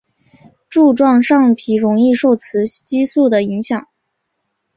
[0.67, 3.87] 柱状上皮容易受雌激素的影响。